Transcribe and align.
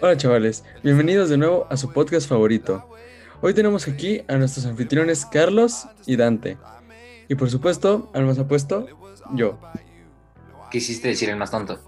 Hola 0.00 0.16
chavales, 0.16 0.62
bienvenidos 0.84 1.28
de 1.28 1.36
nuevo 1.36 1.66
a 1.70 1.76
su 1.76 1.92
podcast 1.92 2.28
favorito. 2.28 2.88
Hoy 3.40 3.52
tenemos 3.52 3.88
aquí 3.88 4.22
a 4.28 4.36
nuestros 4.36 4.64
anfitriones 4.64 5.26
Carlos 5.26 5.88
y 6.06 6.14
Dante. 6.14 6.56
Y 7.28 7.34
por 7.34 7.50
supuesto, 7.50 8.08
al 8.14 8.24
más 8.24 8.38
apuesto, 8.38 8.86
yo. 9.32 9.58
Quisiste 10.70 11.08
decir 11.08 11.30
el 11.30 11.36
más 11.36 11.50
tonto. 11.50 11.80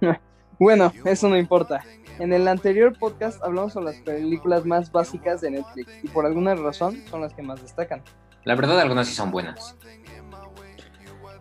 Bueno, 0.60 0.92
eso 1.06 1.26
no 1.28 1.38
importa. 1.38 1.82
En 2.18 2.34
el 2.34 2.46
anterior 2.46 2.96
podcast 2.98 3.42
hablamos 3.42 3.72
sobre 3.72 3.86
las 3.86 3.96
películas 4.02 4.66
más 4.66 4.92
básicas 4.92 5.40
de 5.40 5.52
Netflix 5.52 5.90
y 6.02 6.08
por 6.08 6.26
alguna 6.26 6.54
razón 6.54 7.02
son 7.10 7.22
las 7.22 7.32
que 7.32 7.42
más 7.42 7.62
destacan. 7.62 8.02
La 8.44 8.54
verdad, 8.54 8.78
algunas 8.78 9.08
sí 9.08 9.14
son 9.14 9.30
buenas. 9.30 9.74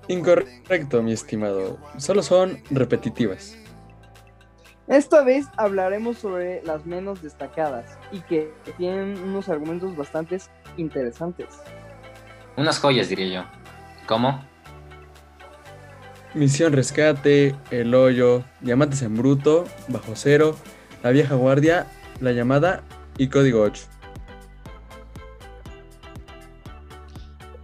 Incorrecto, 0.08 1.04
mi 1.04 1.12
estimado. 1.12 1.78
Solo 1.98 2.24
son 2.24 2.64
repetitivas. 2.72 3.58
Esta 4.90 5.24
vez 5.24 5.46
hablaremos 5.56 6.18
sobre 6.18 6.64
las 6.64 6.88
menos 6.88 7.22
destacadas 7.22 8.00
y 8.12 8.22
que 8.22 8.52
tienen 8.78 9.22
unos 9.22 9.48
argumentos 9.48 9.96
bastante 9.96 10.40
interesantes. 10.78 11.46
Unas 12.58 12.80
joyas, 12.80 13.08
diría 13.08 13.28
yo. 13.28 13.46
¿Cómo? 14.08 14.44
Misión 16.34 16.74
Rescate, 16.74 17.56
El 17.70 17.94
Hoyo, 17.94 18.44
Diamantes 18.62 19.04
en 19.04 19.16
Bruto, 19.16 19.66
Bajo 19.90 20.14
Cero, 20.16 20.56
La 21.04 21.12
Vieja 21.12 21.36
Guardia, 21.36 21.86
La 22.20 22.32
Llamada 22.32 22.82
y 23.16 23.28
Código 23.30 23.62
8. 23.62 23.84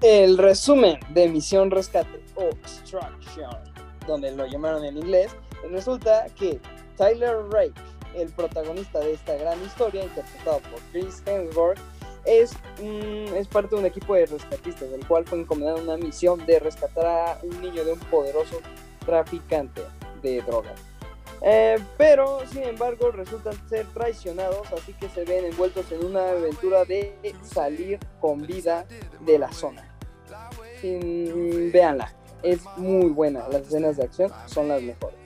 El 0.02 0.38
resumen 0.38 1.00
de 1.10 1.28
Misión 1.28 1.72
Rescate 1.72 2.24
o 2.36 2.50
Extraction, 2.50 3.50
donde 4.06 4.32
lo 4.36 4.46
llamaron 4.46 4.86
en 4.86 4.98
inglés, 4.98 5.36
resulta 5.72 6.28
que 6.36 6.60
Tyler 6.98 7.38
Rake, 7.50 7.74
el 8.16 8.30
protagonista 8.30 9.00
de 9.00 9.14
esta 9.14 9.36
gran 9.36 9.62
historia, 9.64 10.04
interpretado 10.04 10.60
por 10.60 10.80
Chris 10.92 11.22
Hemsworth, 11.26 11.80
es, 12.26 12.54
es 12.82 13.48
parte 13.48 13.76
de 13.76 13.82
un 13.82 13.86
equipo 13.86 14.16
de 14.16 14.26
rescatistas, 14.26 14.90
del 14.90 15.06
cual 15.08 15.26
fue 15.26 15.40
encomendada 15.40 15.82
una 15.82 15.98
misión 15.98 16.44
de 16.46 16.60
rescatar 16.60 17.06
a 17.06 17.40
un 17.44 17.62
niño 17.62 17.86
de 17.86 17.94
un 17.94 18.00
poderoso 18.00 18.60
traficante 19.06 19.82
de 20.22 20.42
drogas. 20.42 20.80
Eh, 21.42 21.78
pero, 21.98 22.40
sin 22.52 22.64
embargo, 22.64 23.12
resultan 23.12 23.54
ser 23.70 23.86
traicionados, 23.94 24.72
así 24.74 24.94
que 24.94 25.10
se 25.10 25.26
ven 25.26 25.46
envueltos 25.46 25.92
en 25.92 26.04
una 26.04 26.30
aventura 26.30 26.86
de 26.86 27.16
salir 27.44 28.00
con 28.20 28.42
vida 28.42 28.86
de 29.20 29.38
la 29.38 29.52
zona. 29.52 29.92
Véanla, 30.82 32.14
es 32.42 32.62
muy 32.78 33.10
buena, 33.10 33.48
las 33.50 33.64
escenas 33.64 33.98
de 33.98 34.04
acción 34.04 34.32
son 34.46 34.68
las 34.70 34.82
mejores. 34.82 35.18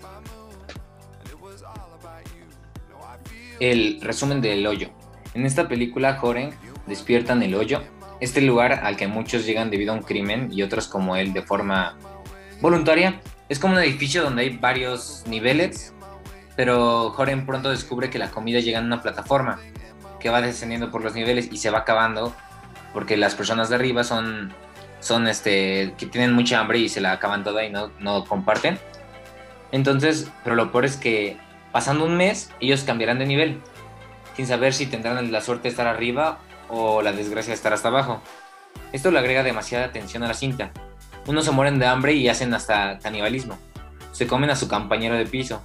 El 3.60 4.00
resumen 4.02 4.42
del 4.42 4.66
hoyo. 4.66 4.90
En 5.34 5.46
esta 5.46 5.68
película, 5.68 6.16
Joren 6.16 6.52
despierta 6.88 7.34
en 7.34 7.44
el 7.44 7.56
hoyo, 7.56 7.84
este 8.20 8.42
lugar 8.42 8.74
al 8.84 8.96
que 8.98 9.08
muchos 9.08 9.46
llegan 9.46 9.70
debido 9.70 9.94
a 9.94 9.96
un 9.96 10.04
crimen 10.04 10.50
y 10.52 10.64
otros 10.64 10.88
como 10.88 11.16
él 11.16 11.34
de 11.34 11.42
forma 11.42 11.98
voluntaria. 12.62 13.22
Es 13.48 13.60
como 13.60 13.74
un 13.74 13.80
edificio 13.80 14.24
donde 14.24 14.44
hay 14.44 14.58
varios 14.58 15.24
niveles, 15.28 15.94
pero 16.56 17.12
Joren 17.12 17.46
pronto 17.46 17.70
descubre 17.70 18.10
que 18.10 18.20
la 18.20 18.32
comida 18.32 18.60
llega 18.60 18.80
en 18.80 18.86
una 18.86 19.02
plataforma 19.02 19.60
que 20.20 20.30
va 20.30 20.42
descendiendo 20.42 20.92
por 20.92 21.04
los 21.04 21.14
niveles 21.14 21.50
y 21.52 21.58
se 21.58 21.70
va 21.70 21.80
acabando 21.80 22.34
porque 22.94 23.18
las 23.18 23.36
personas 23.36 23.70
de 23.70 23.76
arriba 23.76 24.04
son, 24.04 24.54
son 25.00 25.28
este, 25.28 25.94
que 25.98 26.06
tienen 26.06 26.34
mucha 26.34 26.60
hambre 26.60 26.80
y 26.80 26.90
se 26.90 27.02
la 27.02 27.14
acaban 27.14 27.44
toda 27.44 27.64
y 27.64 27.72
no, 27.72 27.92
no 28.00 28.26
comparten. 28.26 28.78
Entonces, 29.72 30.32
pero 30.44 30.56
lo 30.56 30.72
peor 30.72 30.86
es 30.86 30.98
que 30.98 31.38
pasando 31.72 32.06
un 32.06 32.18
mes 32.18 32.52
ellos 32.60 32.84
cambiarán 32.84 33.20
de 33.20 33.26
nivel 33.26 33.62
sin 34.36 34.48
saber 34.48 34.74
si 34.74 34.86
tendrán 34.86 35.32
la 35.32 35.42
suerte 35.42 35.64
de 35.64 35.70
estar 35.70 35.88
arriba 35.88 36.40
o 36.70 37.02
la 37.02 37.12
desgracia 37.12 37.52
de 37.52 37.56
estar 37.56 37.74
hasta 37.74 37.90
abajo. 37.90 38.22
Esto 38.94 39.12
le 39.12 39.20
agrega 39.20 39.44
demasiada 39.44 39.92
tensión 39.92 40.24
a 40.24 40.28
la 40.28 40.34
cinta. 40.34 40.72
Unos 41.28 41.46
se 41.46 41.52
mueren 41.52 41.78
de 41.78 41.86
hambre 41.86 42.14
y 42.14 42.30
hacen 42.30 42.54
hasta 42.54 43.00
canibalismo. 43.00 43.58
Se 44.14 44.28
comen 44.28 44.50
a 44.50 44.56
su 44.56 44.68
compañero 44.68 45.16
de 45.16 45.26
piso. 45.26 45.62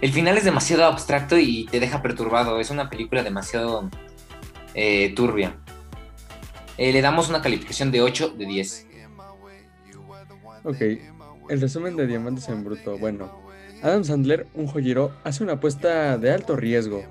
El 0.00 0.12
final 0.12 0.36
es 0.36 0.44
demasiado 0.44 0.84
abstracto 0.84 1.38
y 1.38 1.66
te 1.70 1.80
deja 1.80 2.02
perturbado. 2.02 2.60
Es 2.60 2.70
una 2.70 2.90
película 2.90 3.22
demasiado 3.22 3.88
eh, 4.74 5.14
turbia. 5.16 5.56
Eh, 6.76 6.92
le 6.92 7.00
damos 7.00 7.30
una 7.30 7.40
calificación 7.40 7.90
de 7.90 8.02
8 8.02 8.34
de 8.36 8.44
10. 8.44 8.86
Ok, 10.64 10.80
el 11.48 11.60
resumen 11.60 11.96
de 11.96 12.06
Diamantes 12.06 12.48
en 12.48 12.64
Bruto. 12.64 12.98
Bueno, 12.98 13.45
Adam 13.82 14.04
Sandler, 14.04 14.46
un 14.54 14.66
joyero, 14.66 15.12
hace 15.24 15.42
una 15.42 15.54
apuesta 15.54 16.18
de 16.18 16.32
alto 16.32 16.56
riesgo 16.56 17.02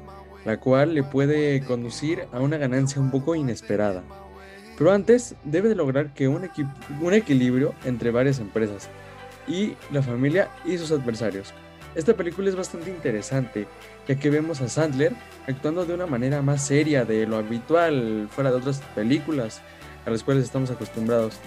la 0.45 0.59
cual 0.59 0.93
le 0.93 1.03
puede 1.03 1.59
conducir 1.61 2.27
a 2.31 2.39
una 2.39 2.57
ganancia 2.57 3.01
un 3.01 3.11
poco 3.11 3.35
inesperada. 3.35 4.03
Pero 4.77 4.91
antes 4.91 5.35
debe 5.43 5.69
de 5.69 5.75
lograr 5.75 6.13
que 6.13 6.27
un, 6.27 6.49
un 7.01 7.13
equilibrio 7.13 7.73
entre 7.83 8.11
varias 8.11 8.39
empresas 8.39 8.89
y 9.47 9.73
la 9.91 10.01
familia 10.01 10.49
y 10.63 10.77
sus 10.77 10.91
adversarios. 10.91 11.53
Esta 11.95 12.13
película 12.13 12.49
es 12.49 12.55
bastante 12.55 12.89
interesante, 12.89 13.67
ya 14.07 14.15
que 14.15 14.29
vemos 14.29 14.61
a 14.61 14.67
Sandler 14.67 15.13
actuando 15.47 15.85
de 15.85 15.93
una 15.93 16.05
manera 16.05 16.41
más 16.41 16.65
seria 16.65 17.05
de 17.05 17.25
lo 17.25 17.37
habitual 17.37 18.27
fuera 18.29 18.51
de 18.51 18.57
otras 18.57 18.81
películas 18.93 19.61
a 20.05 20.09
las 20.09 20.23
cuales 20.23 20.43
estamos 20.43 20.69
acostumbrados. 20.69 21.39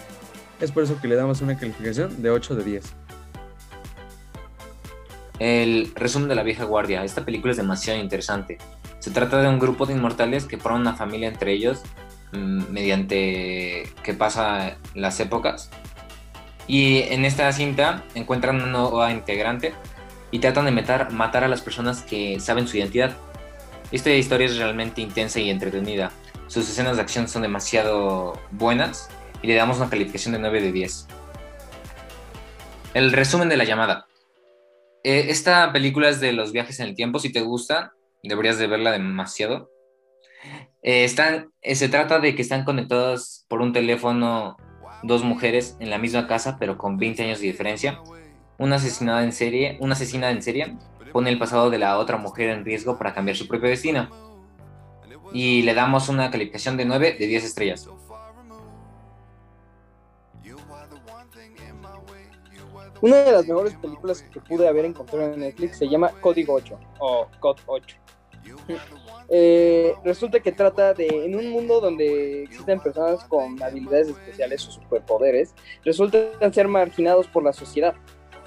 Es 0.61 0.73
por 0.73 0.83
eso 0.83 0.99
que 1.01 1.07
le 1.07 1.15
damos 1.15 1.41
una 1.43 1.59
calificación 1.59 2.23
de 2.23 2.31
8 2.31 2.57
de 2.57 2.65
10. 2.65 2.85
El 5.39 5.93
resumen 5.95 6.29
de 6.29 6.35
la 6.35 6.43
vieja 6.43 6.65
guardia. 6.65 7.05
Esta 7.05 7.25
película 7.25 7.53
es 7.53 7.57
demasiado 7.57 8.01
interesante. 8.01 8.59
Se 8.99 9.11
trata 9.11 9.41
de 9.41 9.49
un 9.49 9.59
grupo 9.59 9.87
de 9.87 9.95
inmortales 9.95 10.45
que 10.45 10.59
forman 10.59 10.81
una 10.83 10.95
familia 10.95 11.29
entre 11.29 11.53
ellos 11.53 11.83
mm, 12.33 12.65
mediante 12.71 13.89
que 14.03 14.15
pasa 14.15 14.77
las 14.95 15.21
épocas. 15.21 15.71
Y 16.67 17.03
en 17.03 17.25
esta 17.25 17.51
cinta 17.53 18.05
encuentran 18.15 18.57
una 18.57 18.67
nueva 18.67 19.11
integrante 19.13 19.73
y 20.31 20.41
tratan 20.41 20.67
de 20.67 20.73
matar, 20.73 21.13
matar 21.13 21.45
a 21.45 21.49
las 21.49 21.63
personas 21.63 22.03
que 22.03 22.41
saben 22.41 22.69
su 22.69 22.77
identidad. 22.77 23.17
Esta 23.91 24.11
historia 24.11 24.47
es 24.47 24.59
realmente 24.59 25.01
intensa 25.01 25.41
y 25.41 25.49
entretenida. 25.49 26.11
Sus 26.49 26.69
escenas 26.69 26.97
de 26.97 27.03
acción 27.03 27.29
son 27.29 27.43
demasiado 27.43 28.39
buenas 28.51 29.09
y 29.41 29.47
le 29.47 29.55
damos 29.55 29.79
una 29.79 29.89
calificación 29.89 30.33
de 30.33 30.41
9 30.41 30.61
de 30.61 30.73
10. 30.73 31.07
El 32.95 33.13
resumen 33.13 33.49
de 33.49 33.57
la 33.57 33.65
llamada. 33.65 34.08
Eh, 35.05 35.27
esta 35.29 35.73
película 35.73 36.09
es 36.09 36.21
de 36.21 36.33
los 36.33 36.53
viajes 36.53 36.81
en 36.81 36.89
el 36.89 36.95
tiempo. 36.95 37.19
Si 37.19 37.33
te 37.33 37.41
gusta, 37.41 37.93
deberías 38.23 38.59
de 38.59 38.67
verla 38.67 38.93
demasiado. 38.93 39.71
Eh, 40.83 41.05
están, 41.05 41.51
eh, 41.63 41.75
se 41.75 41.89
trata 41.89 42.21
de 42.21 42.35
que 42.35 42.43
están 42.43 42.65
conectadas 42.65 43.47
por 43.49 43.61
un 43.61 43.73
teléfono 43.73 44.57
dos 45.03 45.23
mujeres 45.23 45.77
en 45.81 45.91
la 45.91 45.99
misma 45.99 46.27
casa, 46.27 46.57
pero 46.59 46.79
con 46.79 46.97
20 46.97 47.23
años 47.23 47.41
de 47.41 47.47
diferencia. 47.47 48.01
Una 48.59 48.77
asesinada 48.77 49.23
en 49.23 49.33
serie, 49.33 49.77
una 49.81 49.95
asesina 49.95 50.31
en 50.31 50.43
serie 50.43 50.77
pone 51.13 51.31
el 51.31 51.39
pasado 51.39 51.71
de 51.71 51.79
la 51.79 51.99
otra 51.99 52.17
mujer 52.17 52.51
en 52.51 52.65
riesgo 52.65 52.99
para 52.99 53.15
cambiar 53.15 53.37
su 53.37 53.47
propio 53.49 53.69
destino. 53.69 54.09
Y 55.33 55.63
le 55.63 55.75
damos 55.75 56.09
una 56.09 56.31
calificación 56.31 56.77
de 56.77 56.85
9 56.85 57.17
de 57.19 57.27
10 57.27 57.45
estrellas. 57.45 57.89
Una 63.01 63.17
de 63.17 63.33
las 63.33 63.47
mejores 63.47 63.75
películas 63.75 64.23
que 64.23 64.41
pude 64.41 64.67
haber 64.67 64.85
encontrado 64.85 65.33
en 65.33 65.41
Netflix 65.41 65.79
se 65.79 65.89
llama 65.89 66.11
Código 66.21 66.55
8 66.55 66.79
o 66.99 67.29
Code 67.41 67.63
8. 67.67 67.97
Eh, 69.31 69.95
resulta 70.05 70.41
que 70.41 70.53
trata 70.53 70.95
de, 70.95 71.07
en 71.07 71.37
un 71.37 71.51
mundo 71.51 71.83
donde 71.83 72.45
existen 72.45 72.81
personas 72.81 73.23
con 73.25 73.63
habilidades 73.63 74.09
especiales 74.09 74.67
o 74.67 74.71
superpoderes, 74.71 75.55
resultan 75.85 76.55
ser 76.55 76.67
marginados 76.67 77.27
por 77.27 77.45
la 77.45 77.53
sociedad. 77.53 77.95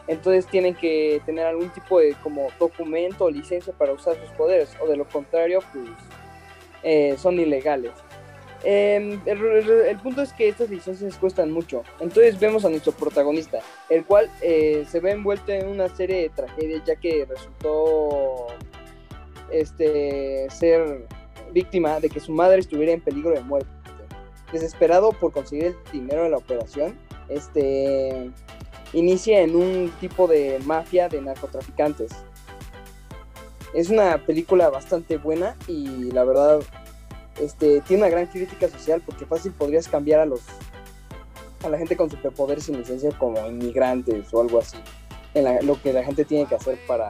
Entonces 0.08 0.48
tienen 0.48 0.74
que 0.74 1.22
tener 1.24 1.46
algún 1.46 1.70
tipo 1.70 2.00
de 2.00 2.16
como 2.24 2.48
documento 2.60 3.26
o 3.26 3.30
licencia 3.30 3.72
para 3.74 3.94
usar 3.94 4.16
sus 4.16 4.32
poderes, 4.32 4.76
o 4.82 4.88
de 4.88 4.98
lo 4.98 5.08
contrario, 5.08 5.60
pues 5.72 5.86
eh, 6.82 7.16
son 7.20 7.40
ilegales. 7.40 7.92
Em, 8.64 9.20
el, 9.26 9.98
punto 9.98 10.22
es 10.22 10.34
que 10.34 10.50
estas 10.50 10.70
licencias 10.70 11.18
cuestan 11.18 11.52
mucho. 11.52 11.84
Entonces 12.00 12.40
vemos 12.40 12.64
a 12.64 12.70
nuestro 12.70 12.92
protagonista, 12.92 13.60
el 13.90 14.06
cual 14.06 14.30
eh, 14.42 14.86
se 14.88 15.00
ve 15.00 15.12
envuelto 15.12 15.52
en 15.52 15.68
una 15.68 15.90
serie 15.90 16.18
de 16.24 16.30
tragedias 16.30 16.84
ya 16.86 16.96
que 16.96 17.26
resultó 17.26 18.48
este, 19.52 20.48
ser 20.52 21.08
víctima 21.54 22.00
de 22.00 22.10
que 22.10 22.20
su 22.20 22.32
madre 22.32 22.60
estuviera 22.60 22.92
en 22.92 23.02
peligro 23.02 23.32
de 23.32 23.42
muerte. 23.42 23.70
Desesperado 24.52 25.12
por 25.14 25.32
conseguir 25.32 25.68
el 25.68 25.76
dinero 25.92 26.24
de 26.24 26.30
la 26.30 26.38
operación, 26.38 27.00
este, 27.30 28.30
inicia 28.94 29.42
en 29.42 29.56
un 29.56 29.92
tipo 30.02 30.28
de 30.28 30.60
mafia 30.66 31.08
de 31.08 31.22
narcotraficantes. 31.22 32.12
Es 33.74 33.90
una 33.90 34.18
película 34.26 34.70
bastante 34.70 35.18
buena 35.18 35.56
y 35.68 36.12
la 36.12 36.26
verdad 36.26 36.60
este, 37.40 37.82
tiene 37.82 38.04
una 38.04 38.12
gran 38.12 38.28
crítica 38.28 38.68
social 38.70 39.02
porque 39.06 39.26
fácil 39.26 39.52
podrías 39.52 39.88
cambiar 39.88 40.20
a 40.20 40.26
los 40.26 40.42
a 41.64 41.70
la 41.70 41.78
gente 41.78 41.96
con 41.96 42.10
superpoderes 42.10 42.64
sin 42.64 42.78
licencia 42.78 43.12
como 43.18 43.46
inmigrantes 43.48 44.34
o 44.34 44.42
algo 44.42 44.60
así. 44.60 44.78
En 45.34 45.66
lo 45.66 45.82
que 45.82 45.94
la 45.94 46.04
gente 46.04 46.26
tiene 46.26 46.48
que 46.48 46.56
hacer 46.56 46.78
para 46.88 47.08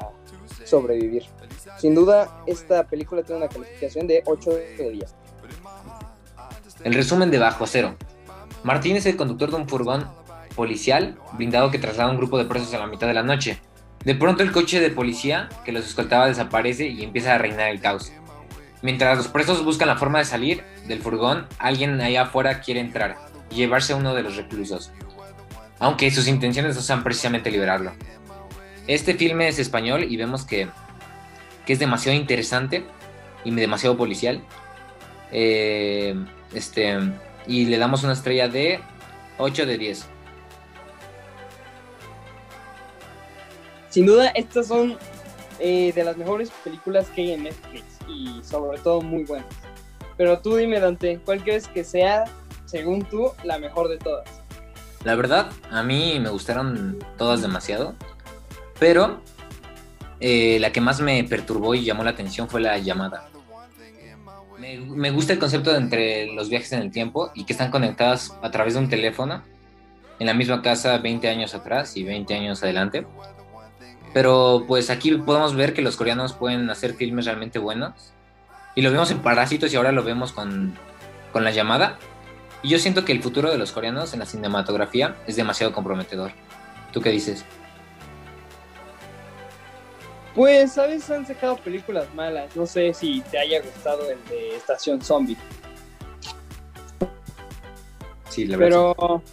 sobrevivir. 0.65 1.23
Sin 1.77 1.95
duda, 1.95 2.43
esta 2.45 2.85
película 2.85 3.23
tiene 3.23 3.43
una 3.43 3.49
calificación 3.49 4.07
de 4.07 4.21
8 4.25 4.49
de 4.51 4.89
10. 4.91 5.15
El 6.83 6.93
resumen 6.93 7.31
de 7.31 7.39
Bajo 7.39 7.65
Cero. 7.65 7.95
Martín 8.63 8.95
es 8.95 9.05
el 9.05 9.15
conductor 9.15 9.49
de 9.49 9.55
un 9.55 9.67
furgón 9.67 10.07
policial 10.55 11.17
blindado 11.33 11.71
que 11.71 11.79
traslada 11.79 12.09
a 12.09 12.11
un 12.11 12.17
grupo 12.17 12.37
de 12.37 12.45
presos 12.45 12.73
a 12.73 12.79
la 12.79 12.87
mitad 12.87 13.07
de 13.07 13.13
la 13.13 13.23
noche. 13.23 13.59
De 14.03 14.15
pronto 14.15 14.43
el 14.43 14.51
coche 14.51 14.79
de 14.79 14.89
policía 14.89 15.49
que 15.63 15.71
los 15.71 15.85
escoltaba 15.85 16.27
desaparece 16.27 16.87
y 16.87 17.03
empieza 17.03 17.35
a 17.35 17.37
reinar 17.37 17.69
el 17.69 17.79
caos. 17.79 18.11
Mientras 18.81 19.17
los 19.17 19.27
presos 19.27 19.63
buscan 19.63 19.87
la 19.87 19.97
forma 19.97 20.19
de 20.19 20.25
salir 20.25 20.63
del 20.87 21.01
furgón, 21.01 21.47
alguien 21.59 22.01
allá 22.01 22.23
afuera 22.23 22.61
quiere 22.61 22.79
entrar 22.79 23.17
y 23.51 23.55
llevarse 23.55 23.93
a 23.93 23.95
uno 23.95 24.15
de 24.15 24.23
los 24.23 24.35
reclusos, 24.35 24.91
aunque 25.79 26.09
sus 26.09 26.27
intenciones 26.27 26.75
no 26.75 26.81
sean 26.81 27.03
precisamente 27.03 27.51
liberarlo. 27.51 27.93
Este 28.87 29.13
filme 29.13 29.47
es 29.47 29.59
español 29.59 30.05
y 30.09 30.17
vemos 30.17 30.45
que, 30.45 30.67
que 31.65 31.73
es 31.73 31.79
demasiado 31.79 32.17
interesante 32.17 32.83
y 33.43 33.51
demasiado 33.51 33.95
policial. 33.95 34.41
Eh, 35.31 36.15
este, 36.53 36.97
y 37.47 37.65
le 37.65 37.77
damos 37.77 38.03
una 38.03 38.13
estrella 38.13 38.47
de 38.47 38.79
8 39.37 39.65
de 39.65 39.77
10. 39.77 40.07
Sin 43.89 44.05
duda, 44.05 44.29
estas 44.29 44.67
son 44.67 44.97
eh, 45.61 45.93
de 45.93 46.03
las 46.03 46.17
mejores 46.17 46.49
películas 46.63 47.07
que 47.09 47.21
hay 47.21 47.31
en 47.33 47.43
Netflix 47.43 47.83
y 48.07 48.43
sobre 48.43 48.79
todo 48.79 49.01
muy 49.01 49.23
buenas. 49.23 49.47
Pero 50.17 50.39
tú 50.39 50.55
dime, 50.55 50.79
Dante, 50.79 51.19
¿cuál 51.23 51.43
crees 51.43 51.67
que 51.67 51.83
sea, 51.83 52.25
según 52.65 53.03
tú, 53.03 53.31
la 53.43 53.59
mejor 53.59 53.87
de 53.87 53.97
todas? 53.97 54.27
La 55.03 55.15
verdad, 55.15 55.51
a 55.69 55.83
mí 55.83 56.19
me 56.19 56.29
gustaron 56.29 56.97
todas 57.17 57.41
demasiado, 57.41 57.95
pero 58.79 59.21
eh, 60.19 60.57
la 60.59 60.71
que 60.71 60.81
más 60.81 60.99
me 60.99 61.23
perturbó 61.23 61.75
y 61.75 61.83
llamó 61.83 62.03
la 62.03 62.11
atención 62.11 62.49
fue 62.49 62.61
la 62.61 62.77
llamada. 62.79 63.29
Me, 64.59 64.77
me, 64.79 65.11
gusta 65.11 65.33
el 65.33 65.39
concepto 65.39 65.71
de 65.71 65.77
entre 65.77 66.33
los 66.33 66.49
viajes 66.49 66.71
en 66.73 66.81
el 66.81 66.91
tiempo 66.91 67.31
y 67.33 67.45
que 67.45 67.53
están 67.53 67.71
conectadas 67.71 68.35
a 68.41 68.51
través 68.51 68.73
de 68.73 68.79
un 68.79 68.89
teléfono 68.89 69.43
en 70.19 70.27
la 70.27 70.35
misma 70.35 70.61
casa 70.61 70.99
20 70.99 71.27
años 71.27 71.55
atrás 71.55 71.97
y 71.97 72.03
20 72.03 72.35
años 72.35 72.61
adelante. 72.61 73.07
Pero 74.13 74.65
pues 74.67 74.89
aquí 74.89 75.11
podemos 75.15 75.55
ver 75.55 75.73
que 75.73 75.81
los 75.81 75.95
coreanos 75.95 76.33
pueden 76.33 76.69
hacer 76.69 76.93
filmes 76.95 77.25
realmente 77.25 77.59
buenos. 77.59 78.13
Y 78.75 78.81
lo 78.81 78.91
vemos 78.91 79.11
en 79.11 79.19
Parásitos 79.19 79.73
y 79.73 79.75
ahora 79.75 79.91
lo 79.91 80.03
vemos 80.03 80.31
con, 80.31 80.73
con 81.31 81.43
La 81.43 81.51
Llamada. 81.51 81.97
Y 82.63 82.69
yo 82.69 82.79
siento 82.79 83.05
que 83.05 83.11
el 83.11 83.23
futuro 83.23 83.49
de 83.49 83.57
los 83.57 83.71
coreanos 83.71 84.13
en 84.13 84.19
la 84.19 84.25
cinematografía 84.25 85.15
es 85.27 85.35
demasiado 85.35 85.73
comprometedor. 85.73 86.31
¿Tú 86.91 87.01
qué 87.01 87.09
dices? 87.09 87.45
Pues, 90.35 90.73
¿sabes? 90.73 91.09
Han 91.09 91.25
sacado 91.25 91.57
películas 91.57 92.13
malas. 92.13 92.55
No 92.55 92.65
sé 92.65 92.93
si 92.93 93.21
te 93.21 93.37
haya 93.37 93.61
gustado 93.61 94.09
el 94.09 94.23
de 94.29 94.55
Estación 94.55 95.01
Zombie. 95.01 95.37
Sí, 98.29 98.45
la 98.45 98.57
verdad. 98.57 98.93
Pero... 98.97 99.23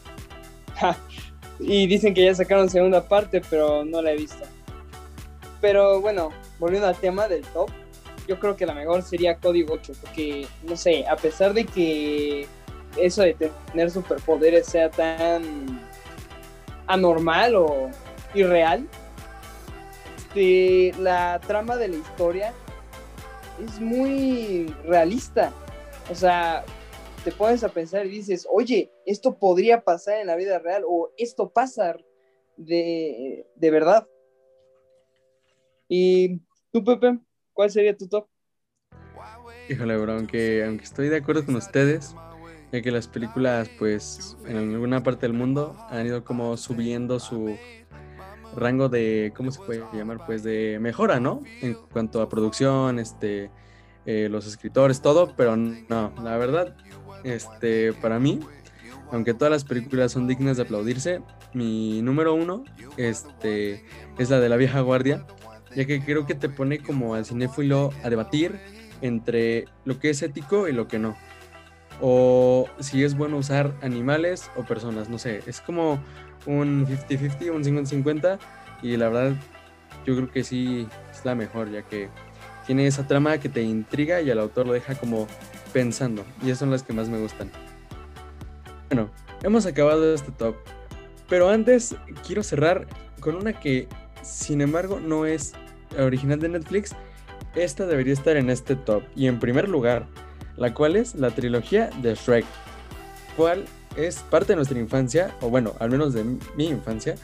y 1.60 1.86
dicen 1.86 2.14
que 2.14 2.25
ya 2.25 2.34
sacaron 2.34 2.69
segunda 2.69 3.06
parte, 3.06 3.40
pero 3.48 3.84
no 3.84 4.02
la 4.02 4.12
he 4.12 4.16
visto. 4.16 4.44
Pero 5.60 6.00
bueno, 6.00 6.31
volviendo 6.58 6.87
al 6.88 6.96
tema 6.96 7.28
del 7.28 7.43
top, 7.46 7.70
yo 8.26 8.38
creo 8.38 8.56
que 8.56 8.66
la 8.66 8.75
mejor 8.75 9.02
sería 9.02 9.38
Código 9.38 9.75
8, 9.75 9.93
porque, 10.00 10.46
no 10.62 10.76
sé, 10.76 11.06
a 11.06 11.16
pesar 11.16 11.55
de 11.55 11.64
que 11.64 12.46
eso 12.96 13.22
de 13.22 13.34
tener 13.34 13.90
superpoderes 13.90 14.66
sea 14.66 14.90
tan 14.90 15.81
anormal 16.87 17.56
o 17.56 17.90
irreal, 18.34 18.87
este, 20.38 20.93
la 21.00 21.40
trama 21.46 21.76
de 21.76 21.88
la 21.88 21.96
historia 21.96 22.52
es 23.64 23.81
muy 23.81 24.75
realista. 24.84 25.52
O 26.11 26.14
sea, 26.14 26.64
te 27.25 27.32
pones 27.32 27.64
a 27.64 27.69
pensar 27.69 28.06
y 28.06 28.11
dices, 28.11 28.46
oye, 28.50 28.90
esto 29.06 29.38
podría 29.38 29.82
pasar 29.82 30.19
en 30.19 30.26
la 30.26 30.37
vida 30.37 30.58
real 30.58 30.84
o 30.87 31.11
esto 31.16 31.50
pasa 31.50 31.96
de, 32.56 33.46
de 33.54 33.70
verdad. 33.70 34.06
¿Y 35.88 36.43
tú, 36.70 36.85
Pepe? 36.85 37.19
¿Cuál 37.52 37.70
sería 37.70 37.96
tu 37.96 38.06
top? 38.06 38.29
Híjole, 39.69 39.96
bro, 39.96 40.12
aunque, 40.12 40.64
aunque 40.64 40.85
estoy 40.85 41.08
de 41.08 41.17
acuerdo 41.17 41.44
con 41.44 41.56
ustedes, 41.56 42.14
ya 42.73 42.82
que 42.82 42.90
las 42.90 43.08
películas, 43.08 43.70
pues, 43.79 44.37
en 44.46 44.56
alguna 44.56 45.02
parte 45.02 45.26
del 45.26 45.32
mundo 45.32 45.76
han 45.90 46.06
ido 46.06 46.25
como 46.25 46.56
subiendo 46.56 47.19
su 47.19 47.56
rango 48.55 48.88
de, 48.88 49.32
¿cómo 49.37 49.50
se 49.50 49.61
puede 49.61 49.82
llamar? 49.93 50.25
Pues 50.26 50.43
de 50.43 50.79
mejora, 50.81 51.20
¿no? 51.20 51.43
En 51.62 51.75
cuanto 51.93 52.20
a 52.23 52.29
producción, 52.29 52.99
este, 52.99 53.50
eh, 54.06 54.29
los 54.31 54.46
escritores, 54.46 55.00
todo, 55.02 55.35
pero 55.37 55.56
no, 55.56 56.12
la 56.23 56.37
verdad, 56.37 56.76
este, 57.25 57.93
para 57.94 58.19
mí, 58.19 58.40
aunque 59.11 59.35
todas 59.35 59.50
las 59.50 59.64
películas 59.64 60.12
son 60.12 60.26
dignas 60.26 60.56
de 60.56 60.62
aplaudirse, 60.64 61.23
mi 61.55 62.02
número 62.02 62.35
uno, 62.35 62.64
este, 62.96 63.85
es 64.19 64.31
la 64.31 64.40
de 64.40 64.49
la 64.49 64.56
vieja 64.56 64.81
guardia, 64.81 65.26
ya 65.75 65.85
que 65.85 66.00
creo 66.00 66.26
que 66.26 66.35
te 66.35 66.49
pone 66.49 66.79
como 66.79 67.15
al 67.15 67.25
cinéfilo 67.25 67.91
a 68.03 68.11
debatir 68.11 68.59
entre 69.00 69.67
lo 69.85 69.99
que 69.99 70.11
es 70.11 70.23
ético 70.23 70.69
y 70.69 70.73
lo 70.73 70.88
que 70.88 70.99
no. 70.99 71.17
O 72.00 72.69
si 72.81 73.05
es 73.05 73.17
bueno 73.17 73.37
usar 73.37 73.75
animales 73.82 74.50
o 74.56 74.65
personas, 74.65 75.09
no 75.09 75.19
sé, 75.19 75.43
es 75.47 75.61
como 75.61 75.99
un 76.47 76.87
50-50, 76.87 77.50
un 77.50 77.65
50-50 77.65 78.38
y 78.82 78.97
la 78.97 79.09
verdad 79.09 79.37
yo 80.06 80.17
creo 80.17 80.31
que 80.31 80.44
sí 80.44 80.87
es 81.12 81.25
la 81.25 81.35
mejor, 81.35 81.71
ya 81.71 81.82
que 81.82 82.09
tiene 82.67 82.87
esa 82.87 83.06
trama 83.06 83.38
que 83.38 83.49
te 83.49 83.62
intriga 83.62 84.21
y 84.21 84.31
al 84.31 84.38
autor 84.38 84.67
lo 84.67 84.73
deja 84.73 84.94
como 84.94 85.26
pensando 85.73 86.25
y 86.43 86.47
esas 86.47 86.61
son 86.61 86.71
las 86.71 86.82
que 86.82 86.93
más 86.93 87.09
me 87.09 87.19
gustan. 87.19 87.50
Bueno, 88.88 89.11
hemos 89.43 89.67
acabado 89.67 90.14
este 90.14 90.32
top, 90.32 90.57
pero 91.28 91.50
antes 91.50 91.97
quiero 92.25 92.42
cerrar 92.42 92.87
con 93.21 93.35
una 93.35 93.52
que 93.52 93.88
sin 94.23 94.61
embargo, 94.61 95.00
no 95.00 95.26
es 95.26 95.54
original 95.99 96.38
de 96.40 96.49
Netflix. 96.49 96.95
Esta 97.54 97.87
debería 97.87 98.12
estar 98.12 98.37
en 98.37 98.50
este 98.50 98.76
top. 98.76 99.02
Y 99.16 99.26
en 99.26 99.38
primer 99.38 99.68
lugar, 99.68 100.07
la 100.57 100.75
cual 100.75 100.97
es 100.97 101.14
la 101.14 101.30
trilogía 101.30 101.90
de 102.02 102.14
Shrek. 102.14 102.45
Cual 103.37 103.64
es 103.97 104.18
parte 104.18 104.52
de 104.52 104.57
nuestra 104.57 104.78
infancia, 104.78 105.35
o 105.40 105.49
bueno, 105.49 105.75
al 105.78 105.90
menos 105.90 106.14
de 106.14 106.25
mi 106.57 106.66
infancia. 106.66 107.14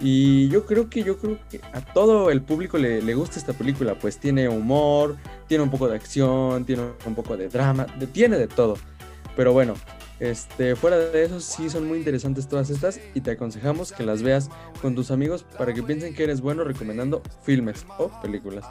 Y 0.00 0.48
yo 0.48 0.66
creo 0.66 0.90
que 0.90 1.04
yo 1.04 1.18
creo 1.18 1.38
que 1.48 1.60
a 1.72 1.80
todo 1.80 2.30
el 2.30 2.42
público 2.42 2.76
le, 2.76 3.00
le, 3.02 3.14
gusta 3.14 3.38
esta 3.38 3.52
película, 3.52 3.94
pues 3.94 4.18
tiene 4.18 4.48
humor, 4.48 5.16
tiene 5.46 5.62
un 5.62 5.70
poco 5.70 5.88
de 5.88 5.94
acción, 5.94 6.64
tiene 6.64 6.82
un 7.06 7.14
poco 7.14 7.36
de 7.36 7.48
drama, 7.48 7.86
tiene 8.12 8.36
de 8.36 8.48
todo. 8.48 8.76
Pero 9.36 9.52
bueno, 9.52 9.74
este, 10.22 10.76
fuera 10.76 10.98
de 10.98 11.24
eso, 11.24 11.40
sí 11.40 11.68
son 11.68 11.88
muy 11.88 11.98
interesantes 11.98 12.46
todas 12.46 12.70
estas 12.70 13.00
y 13.12 13.22
te 13.22 13.32
aconsejamos 13.32 13.90
que 13.90 14.04
las 14.04 14.22
veas 14.22 14.50
con 14.80 14.94
tus 14.94 15.10
amigos 15.10 15.44
para 15.58 15.74
que 15.74 15.82
piensen 15.82 16.14
que 16.14 16.22
eres 16.22 16.40
bueno 16.40 16.62
recomendando 16.62 17.22
filmes 17.42 17.84
o 17.98 18.08
películas. 18.22 18.64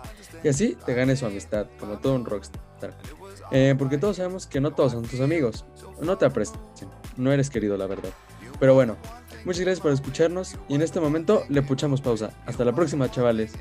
Y 0.45 0.47
así 0.47 0.77
te 0.85 0.93
ganes 0.93 1.19
su 1.19 1.25
amistad, 1.25 1.67
como 1.77 1.99
todo 1.99 2.15
un 2.15 2.23
rockstar. 2.23 2.97
Eh, 3.51 3.75
porque 3.77 3.97
todos 3.97 4.15
sabemos 4.15 4.47
que 4.47 4.61
no 4.61 4.71
todos 4.71 4.93
son 4.93 5.03
tus 5.03 5.19
amigos, 5.19 5.65
no 6.01 6.17
te 6.17 6.23
aprecian, 6.23 6.61
no 7.17 7.33
eres 7.33 7.49
querido, 7.49 7.75
la 7.75 7.85
verdad. 7.85 8.11
Pero 8.57 8.73
bueno, 8.73 8.95
muchas 9.43 9.59
gracias 9.59 9.81
por 9.81 9.91
escucharnos 9.91 10.55
y 10.69 10.75
en 10.75 10.81
este 10.81 11.01
momento 11.01 11.43
le 11.49 11.61
puchamos 11.63 11.99
pausa. 11.99 12.31
Hasta 12.45 12.63
la 12.63 12.73
próxima, 12.73 13.11
chavales. 13.11 13.51